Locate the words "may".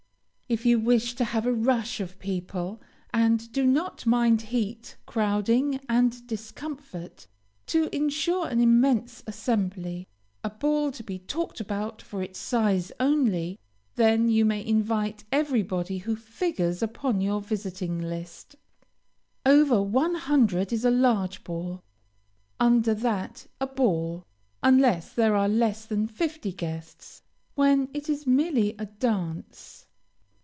14.43-14.65